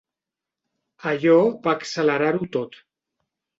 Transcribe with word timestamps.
Allò 1.11 1.35
va 1.69 1.77
accelerar-ho 1.81 2.51
tot. 2.59 2.83